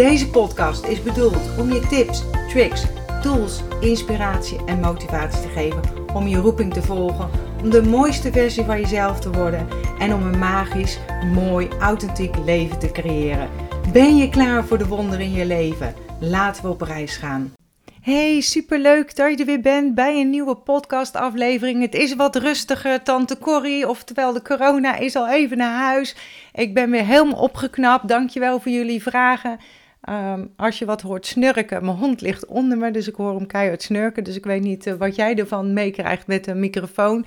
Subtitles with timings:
[0.00, 2.84] Deze podcast is bedoeld om je tips, tricks,
[3.22, 5.80] tools, inspiratie en motivatie te geven
[6.14, 7.30] om je roeping te volgen,
[7.62, 10.98] om de mooiste versie van jezelf te worden en om een magisch,
[11.34, 13.48] mooi, authentiek leven te creëren.
[13.92, 15.94] Ben je klaar voor de wonderen in je leven?
[16.20, 17.52] Laten we op reis gaan.
[18.00, 21.82] Hey, superleuk dat je er weer bent bij een nieuwe podcastaflevering.
[21.82, 26.16] Het is wat rustiger, tante Corrie, oftewel de corona is al even naar huis.
[26.52, 29.58] Ik ben weer helemaal opgeknapt, dankjewel voor jullie vragen.
[30.00, 33.46] Ehm, als je wat hoort snurken, mijn hond ligt onder me, dus ik hoor hem
[33.46, 34.24] keihard snurken.
[34.24, 37.24] Dus ik weet niet eh, wat jij ervan meekrijgt met een microfoon.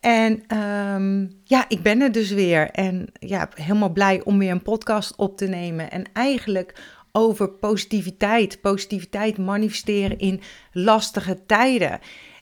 [0.00, 2.70] En ehm, ja, ik ben er dus weer.
[2.70, 5.90] En ja, helemaal blij om weer een podcast op te nemen.
[5.90, 6.74] En eigenlijk
[7.12, 8.60] over positiviteit.
[8.60, 10.40] Positiviteit manifesteren in
[10.72, 11.98] lastige tijden.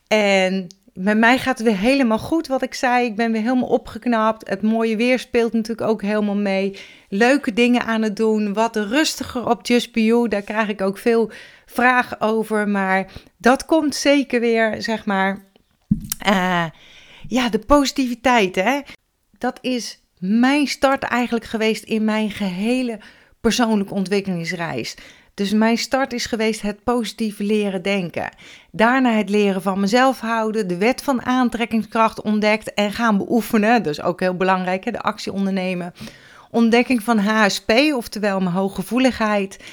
[0.06, 0.66] En
[0.98, 3.06] met mij gaat het weer helemaal goed, wat ik zei.
[3.06, 4.48] Ik ben weer helemaal opgeknapt.
[4.48, 6.78] Het mooie weer speelt natuurlijk ook helemaal mee.
[7.08, 8.52] Leuke dingen aan het doen.
[8.52, 10.28] Wat rustiger op Just Be You.
[10.28, 11.30] Daar krijg ik ook veel
[11.66, 12.68] vragen over.
[12.68, 15.44] Maar dat komt zeker weer, zeg maar.
[16.28, 16.64] Uh,
[17.28, 18.80] ja, de positiviteit, hè.
[19.38, 22.98] Dat is mijn start eigenlijk geweest in mijn gehele
[23.40, 24.96] persoonlijke ontwikkelingsreis.
[25.38, 28.28] Dus mijn start is geweest het positief leren denken.
[28.70, 33.82] Daarna het leren van mezelf houden, de wet van aantrekkingskracht ontdekt en gaan beoefenen.
[33.82, 35.94] Dus ook heel belangrijk, hè, de actie ondernemen.
[36.50, 39.64] Ontdekking van HSP, oftewel mijn hooggevoeligheid.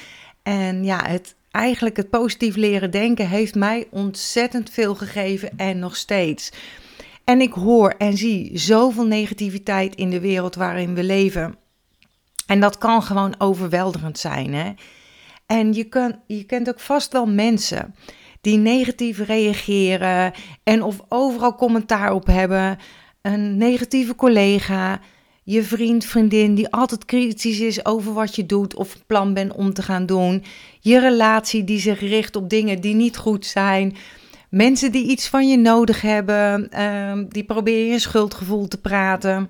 [0.42, 5.96] En ja, het, eigenlijk het positief leren denken heeft mij ontzettend veel gegeven en nog
[5.96, 6.52] steeds.
[7.24, 11.54] En ik hoor en zie zoveel negativiteit in de wereld waarin we leven.
[12.46, 14.54] En dat kan gewoon overweldigend zijn.
[14.54, 14.72] Hè?
[15.46, 17.94] En je, kan, je kent ook vast wel mensen
[18.40, 22.78] die negatief reageren en of overal commentaar op hebben.
[23.22, 25.00] Een negatieve collega,
[25.42, 29.72] je vriend, vriendin die altijd kritisch is over wat je doet of plan bent om
[29.72, 30.44] te gaan doen.
[30.80, 33.96] Je relatie die zich richt op dingen die niet goed zijn.
[34.50, 39.48] Mensen die iets van je nodig hebben, uh, die proberen je schuldgevoel te praten.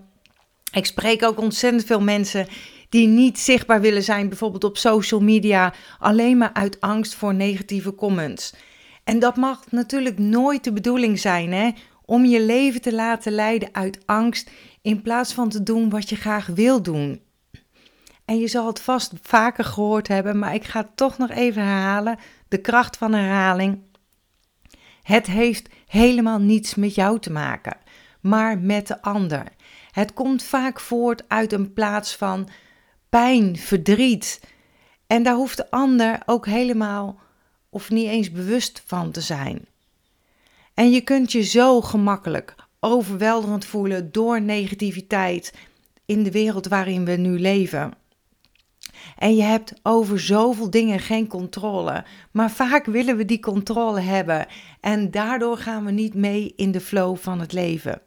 [0.72, 2.46] Ik spreek ook ontzettend veel mensen
[2.88, 7.94] die niet zichtbaar willen zijn, bijvoorbeeld op social media, alleen maar uit angst voor negatieve
[7.94, 8.54] comments.
[9.04, 11.70] En dat mag natuurlijk nooit de bedoeling zijn, hè?
[12.04, 14.50] Om je leven te laten leiden uit angst
[14.82, 17.20] in plaats van te doen wat je graag wil doen.
[18.24, 21.62] En je zal het vast vaker gehoord hebben, maar ik ga het toch nog even
[21.62, 22.18] herhalen.
[22.48, 23.78] De kracht van herhaling.
[25.02, 27.76] Het heeft helemaal niets met jou te maken,
[28.20, 29.44] maar met de ander.
[29.90, 32.48] Het komt vaak voort uit een plaats van
[33.08, 34.40] pijn, verdriet.
[35.06, 37.18] En daar hoeft de ander ook helemaal
[37.70, 39.66] of niet eens bewust van te zijn.
[40.74, 45.54] En je kunt je zo gemakkelijk overweldigend voelen door negativiteit
[46.04, 47.92] in de wereld waarin we nu leven.
[49.16, 52.04] En je hebt over zoveel dingen geen controle.
[52.30, 54.46] Maar vaak willen we die controle hebben.
[54.80, 58.00] En daardoor gaan we niet mee in de flow van het leven.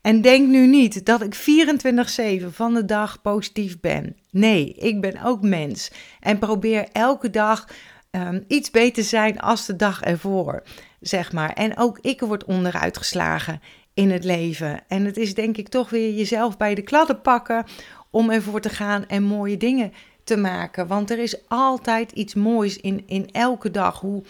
[0.00, 4.16] En denk nu niet dat ik 24/7 van de dag positief ben.
[4.30, 5.90] Nee, ik ben ook mens
[6.20, 7.68] en probeer elke dag
[8.10, 10.62] um, iets beter te zijn als de dag ervoor,
[11.00, 11.52] zeg maar.
[11.52, 13.60] En ook ik word onderuit geslagen
[13.94, 14.80] in het leven.
[14.88, 17.64] En het is denk ik toch weer jezelf bij de kladden pakken
[18.10, 19.92] om ervoor te gaan en mooie dingen
[20.24, 20.86] te maken.
[20.86, 24.22] Want er is altijd iets moois in, in elke dag, hoe,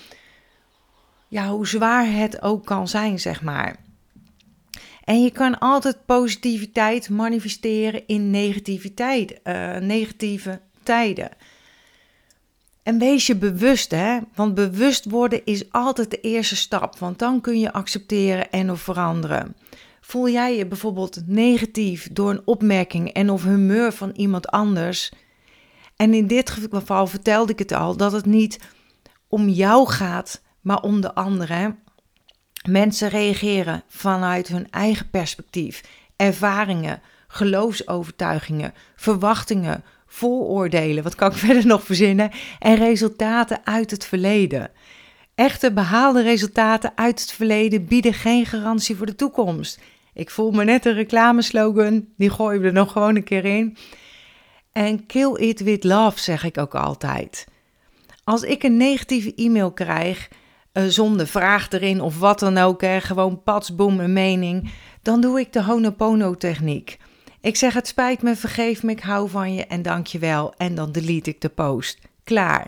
[1.28, 3.76] ja, hoe zwaar het ook kan zijn, zeg maar.
[5.04, 11.30] En je kan altijd positiviteit manifesteren in negativiteit, uh, negatieve tijden.
[12.82, 14.18] En wees je bewust, hè?
[14.34, 18.80] want bewust worden is altijd de eerste stap, want dan kun je accepteren en of
[18.80, 19.56] veranderen.
[20.00, 25.12] Voel jij je bijvoorbeeld negatief door een opmerking en of humeur van iemand anders?
[25.96, 28.58] En in dit geval vertelde ik het al, dat het niet
[29.28, 31.78] om jou gaat, maar om de anderen.
[32.68, 35.82] Mensen reageren vanuit hun eigen perspectief,
[36.16, 44.70] ervaringen, geloofsovertuigingen, verwachtingen, vooroordelen, wat kan ik verder nog verzinnen, en resultaten uit het verleden.
[45.34, 49.80] Echte behaalde resultaten uit het verleden bieden geen garantie voor de toekomst.
[50.14, 53.76] Ik voel me net een reclameslogan, die gooien we er nog gewoon een keer in.
[54.72, 57.46] En kill it with love, zeg ik ook altijd.
[58.24, 60.28] Als ik een negatieve e-mail krijg,
[60.72, 64.72] uh, zonder vraag erin of wat dan ook, hè, gewoon patsboom een mening,
[65.02, 66.98] dan doe ik de Honopono-techniek.
[67.40, 70.54] Ik zeg het spijt me, vergeef me, ik hou van je en dank je wel.
[70.56, 71.98] En dan delete ik de post.
[72.24, 72.66] Klaar.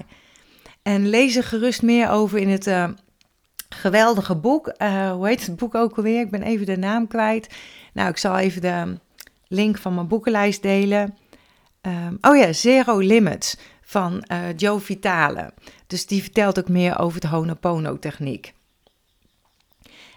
[0.82, 2.88] En lees er gerust meer over in het uh,
[3.68, 4.74] geweldige boek.
[4.78, 6.20] Uh, hoe heet het boek ook alweer?
[6.20, 7.54] Ik ben even de naam kwijt.
[7.92, 8.98] Nou, ik zal even de
[9.48, 11.16] link van mijn boekenlijst delen.
[11.86, 13.56] Um, oh ja, Zero Limits
[13.92, 15.52] van uh, Joe Vitale.
[15.86, 18.54] Dus die vertelt ook meer over de Honopono-techniek.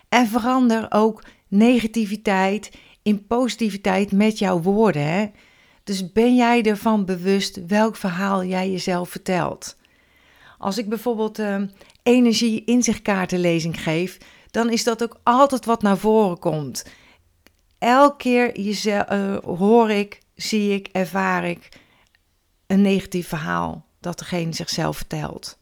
[0.10, 2.72] En verander ook negativiteit
[3.04, 5.08] in positiviteit met jouw woorden.
[5.08, 5.32] Hè?
[5.84, 9.78] Dus ben jij ervan bewust welk verhaal jij jezelf vertelt?
[10.58, 11.62] Als ik bijvoorbeeld uh,
[12.04, 14.18] energie inzichtkaartenlezing geef,
[14.52, 16.86] dan is dat ook altijd wat naar voren komt.
[17.80, 21.84] Elke keer uh, hoor ik, zie ik, ervaar ik
[22.68, 25.58] een negatief verhaal dat degene zichzelf vertelt.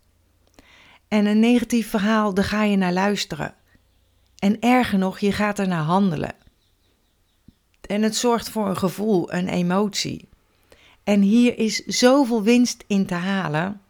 [1.08, 3.54] En een negatief verhaal, daar ga je naar luisteren.
[4.38, 6.36] En erger nog, je gaat er naar handelen.
[7.82, 10.30] En het zorgt voor een gevoel, een emotie.
[11.04, 13.82] En hier is zoveel winst in te halen.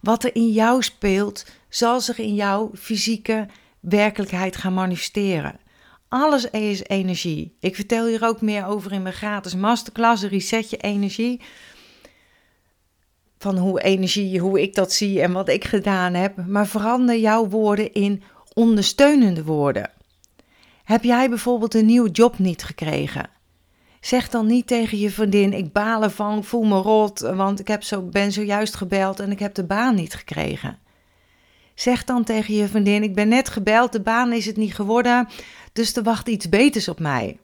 [0.00, 3.48] Wat er in jou speelt, zal zich in jouw fysieke
[3.80, 5.60] werkelijkheid gaan manifesteren.
[6.08, 7.56] Alles is energie.
[7.60, 11.40] Ik vertel hier ook meer over in mijn gratis masterclass, Reset je energie.
[13.38, 16.46] Van hoe energie, hoe ik dat zie en wat ik gedaan heb.
[16.46, 18.22] Maar verander jouw woorden in
[18.52, 19.90] ondersteunende woorden.
[20.84, 23.30] Heb jij bijvoorbeeld een nieuwe job niet gekregen?
[24.00, 27.82] Zeg dan niet tegen je vriendin: Ik baal ervan, voel me rot, want ik heb
[27.82, 30.78] zo, ben zojuist gebeld en ik heb de baan niet gekregen.
[31.74, 35.28] Zeg dan tegen je vriendin: Ik ben net gebeld, de baan is het niet geworden,
[35.78, 37.38] dus er wacht iets beters op mij.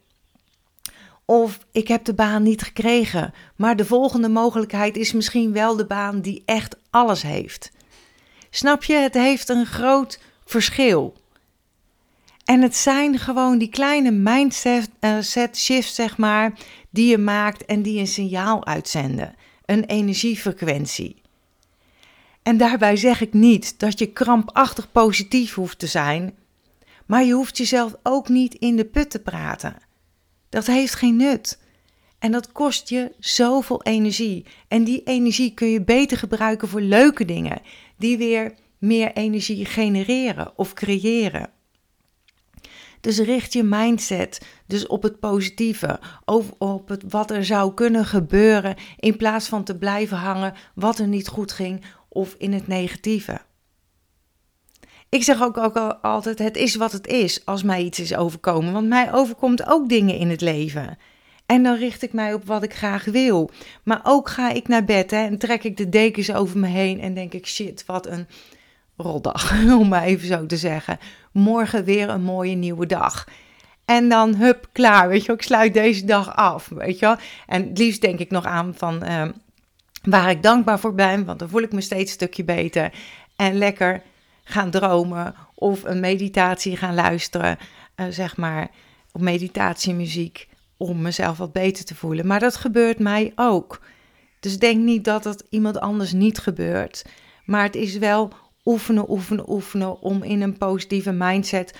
[1.24, 5.86] Of ik heb de baan niet gekregen, maar de volgende mogelijkheid is misschien wel de
[5.86, 7.72] baan die echt alles heeft.
[8.50, 8.94] Snap je?
[8.94, 11.16] Het heeft een groot verschil.
[12.44, 14.88] En het zijn gewoon die kleine mindset
[15.20, 16.52] set shifts, zeg maar,
[16.90, 19.34] die je maakt en die een signaal uitzenden,
[19.64, 21.22] een energiefrequentie.
[22.42, 26.34] En daarbij zeg ik niet dat je krampachtig positief hoeft te zijn,
[27.06, 29.76] maar je hoeft jezelf ook niet in de put te praten.
[30.48, 31.58] Dat heeft geen nut.
[32.18, 34.46] En dat kost je zoveel energie.
[34.68, 37.60] En die energie kun je beter gebruiken voor leuke dingen,
[37.96, 41.50] die weer meer energie genereren of creëren.
[43.00, 46.00] Dus richt je mindset dus op het positieve,
[46.58, 51.06] op het wat er zou kunnen gebeuren, in plaats van te blijven hangen wat er
[51.06, 53.40] niet goed ging of in het negatieve.
[55.14, 58.72] Ik zeg ook, ook altijd: het is wat het is als mij iets is overkomen,
[58.72, 60.98] want mij overkomt ook dingen in het leven.
[61.46, 63.50] En dan richt ik mij op wat ik graag wil.
[63.82, 67.00] Maar ook ga ik naar bed hè, en trek ik de dekens over me heen
[67.00, 68.26] en denk ik: shit, wat een
[68.96, 70.98] roldag, om maar even zo te zeggen.
[71.32, 73.28] Morgen weer een mooie nieuwe dag.
[73.84, 77.78] En dan hup, klaar, weet je Ik sluit deze dag af, weet je En het
[77.78, 79.30] liefst denk ik nog aan van ehm,
[80.02, 82.92] waar ik dankbaar voor ben, want dan voel ik me steeds een stukje beter.
[83.36, 84.02] En lekker
[84.44, 87.58] gaan dromen of een meditatie gaan luisteren,
[87.96, 88.70] uh, zeg maar,
[89.12, 92.26] op meditatiemuziek, om mezelf wat beter te voelen.
[92.26, 93.80] Maar dat gebeurt mij ook.
[94.40, 97.04] Dus denk niet dat dat iemand anders niet gebeurt.
[97.44, 98.32] Maar het is wel
[98.64, 101.74] oefenen, oefenen, oefenen om in een positieve mindset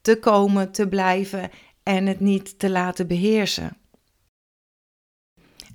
[0.00, 1.50] te komen, te blijven
[1.82, 3.76] en het niet te laten beheersen.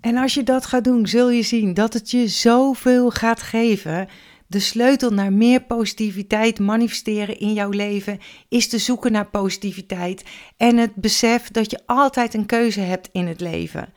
[0.02, 4.08] En als je dat gaat doen, zul je zien dat het je zoveel gaat geven.
[4.54, 8.20] De sleutel naar meer positiviteit manifesteren in jouw leven
[8.50, 10.24] is te zoeken naar positiviteit
[10.58, 13.94] en het besef dat je altijd een keuze hebt in het leven.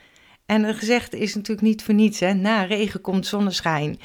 [0.46, 2.34] En een gezegde is natuurlijk niet voor niets, hè?
[2.34, 3.98] na regen komt zonneschijn.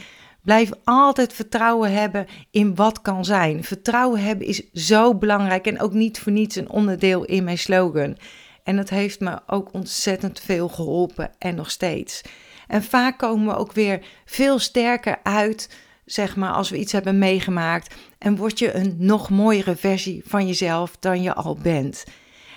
[0.44, 3.64] Blijf altijd vertrouwen hebben in wat kan zijn.
[3.64, 8.18] Vertrouwen hebben is zo belangrijk en ook niet voor niets een onderdeel in mijn slogan.
[8.64, 12.22] En dat heeft me ook ontzettend veel geholpen en nog steeds.
[12.68, 15.70] En vaak komen we ook weer veel sterker uit,
[16.14, 17.96] zeg maar, als we iets hebben meegemaakt.
[18.18, 22.04] En word je een nog mooiere versie van jezelf dan je al bent.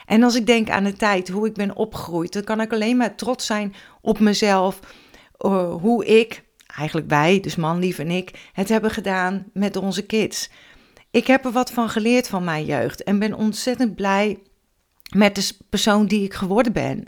[0.06, 2.96] En als ik denk aan de tijd, hoe ik ben opgegroeid, dan kan ik alleen
[2.96, 4.80] maar trots zijn op mezelf.
[5.40, 6.42] Uh, hoe ik
[6.76, 10.50] eigenlijk wij, dus man, lief en ik, het hebben gedaan met onze kids.
[11.10, 14.38] Ik heb er wat van geleerd van mijn jeugd en ben ontzettend blij
[15.16, 17.06] met de persoon die ik geworden ben.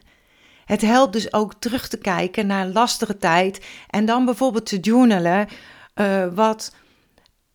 [0.64, 4.78] Het helpt dus ook terug te kijken naar een lastige tijd en dan bijvoorbeeld te
[4.78, 5.48] journalen
[6.00, 6.74] uh, wat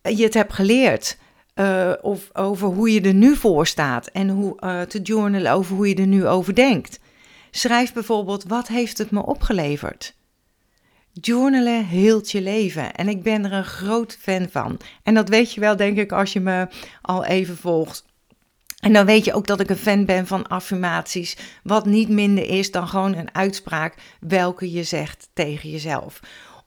[0.02, 1.18] je het hebt geleerd.
[1.54, 5.76] Uh, of over hoe je er nu voor staat en hoe, uh, te journalen over
[5.76, 7.00] hoe je er nu over denkt.
[7.50, 10.14] Schrijf bijvoorbeeld: wat heeft het me opgeleverd?
[11.12, 14.80] Journalen heelt je leven en ik ben er een groot fan van.
[15.02, 16.68] En dat weet je wel, denk ik, als je me
[17.02, 18.04] al even volgt.
[18.80, 22.48] En dan weet je ook dat ik een fan ben van affirmaties, wat niet minder
[22.48, 26.20] is dan gewoon een uitspraak welke je zegt tegen jezelf.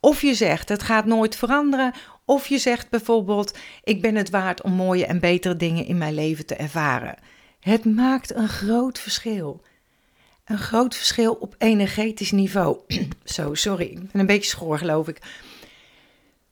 [0.06, 1.94] Of je zegt het gaat nooit veranderen,
[2.26, 6.14] of je zegt bijvoorbeeld ik ben het waard om mooie en betere dingen in mijn
[6.14, 7.16] leven te ervaren.
[7.60, 9.62] Het maakt een groot verschil.
[10.46, 12.78] Een groot verschil op energetisch niveau.
[13.24, 15.22] Zo, sorry, ik ben een beetje schoor geloof ik.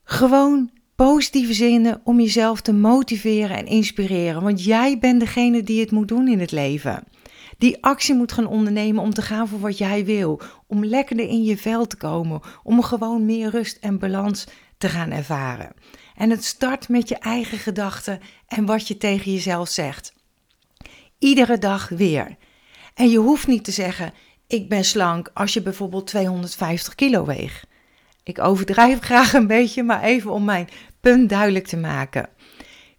[0.03, 4.41] Gewoon positieve zinnen om jezelf te motiveren en inspireren.
[4.41, 7.03] Want jij bent degene die het moet doen in het leven.
[7.63, 10.41] Die actie moet gaan ondernemen om te gaan voor wat jij wil.
[10.67, 12.41] Om lekkerder in je vel te komen.
[12.63, 15.74] Om gewoon meer rust en balans te gaan ervaren.
[16.15, 20.13] En het start met je eigen gedachten en wat je tegen jezelf zegt.
[21.20, 22.38] Iedere dag weer.
[22.93, 24.13] En je hoeft niet te zeggen:
[24.48, 27.67] Ik ben slank als je bijvoorbeeld 250 kilo weegt.
[28.24, 30.67] Ik overdrijf graag een beetje, maar even om mijn
[31.01, 32.29] punt duidelijk te maken.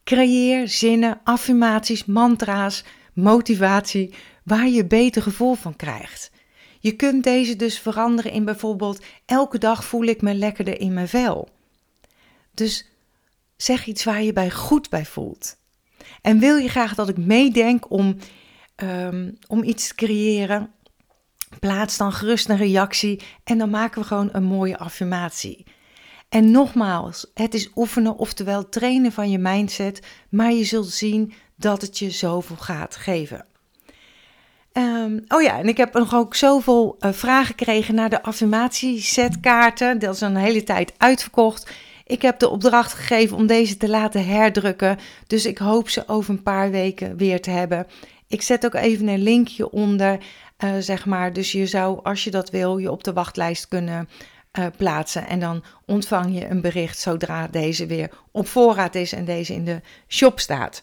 [0.05, 6.31] Creëer zinnen, affirmaties, mantra's, motivatie waar je beter gevoel van krijgt.
[6.81, 11.09] Je kunt deze dus veranderen in bijvoorbeeld elke dag voel ik me lekkerder in mijn
[11.09, 11.49] vel.
[12.55, 12.89] Dus
[13.57, 15.57] zeg iets waar je bij goed bij voelt.
[16.23, 18.17] En wil je graag dat ik meedenk om,
[18.77, 20.73] um, om iets te creëren?
[21.61, 25.65] Plaats dan gerust een reactie en dan maken we gewoon een mooie affirmatie.
[26.29, 31.83] En nogmaals, het is oefenen, oftewel trainen van je mindset, maar je zult zien dat
[31.83, 33.47] het je zoveel gaat geven.
[34.77, 39.99] Um, oh ja, en ik heb nog ook zoveel uh, vragen gekregen naar de affirmatiesetkaarten.
[39.99, 41.71] Dat is een hele tijd uitverkocht.
[42.07, 44.99] Ik heb de opdracht gegeven om deze te laten herdrukken.
[45.27, 47.87] Dus ik hoop ze over een paar weken weer te hebben.
[48.29, 50.19] Ik zet ook even een linkje onder,
[50.65, 51.33] uh, zeg maar.
[51.33, 54.09] Dus je zou, als je dat wil, je op de wachtlijst kunnen
[54.59, 55.27] uh, plaatsen.
[55.27, 59.65] En dan ontvang je een bericht zodra deze weer op voorraad is en deze in
[59.65, 60.83] de shop staat.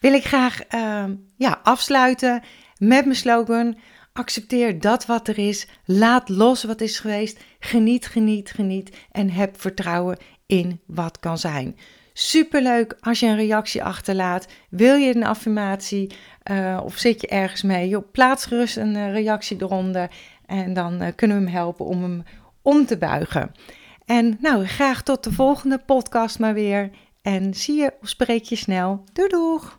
[0.00, 1.04] Wil ik graag uh,
[1.36, 2.42] ja, afsluiten
[2.78, 3.76] met mijn slogan.
[4.12, 5.68] Accepteer dat wat er is.
[5.84, 7.40] Laat los wat is geweest.
[7.58, 8.96] Geniet, geniet, geniet.
[9.12, 11.76] En heb vertrouwen in wat kan zijn.
[12.12, 14.46] Superleuk als je een reactie achterlaat.
[14.68, 16.14] Wil je een affirmatie
[16.50, 17.88] uh, of zit je ergens mee?
[17.88, 20.10] Yo, plaats gerust een uh, reactie eronder.
[20.46, 22.22] En dan uh, kunnen we hem helpen om hem
[22.62, 23.52] om te buigen.
[24.04, 26.90] En nou, graag tot de volgende podcast maar weer.
[27.22, 29.04] En zie je of spreek je snel.
[29.12, 29.78] Doei doeg!